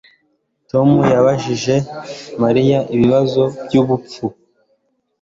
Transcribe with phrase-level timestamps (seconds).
[0.71, 1.75] Tom yabajije
[2.43, 4.25] Mariya ibibazo byubupfu